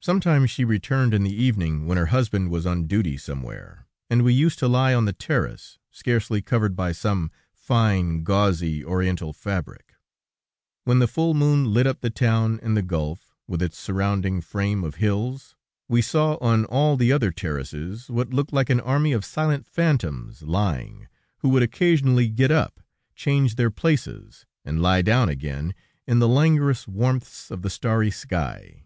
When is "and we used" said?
4.08-4.58